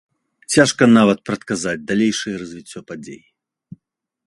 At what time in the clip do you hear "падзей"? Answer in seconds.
2.91-3.21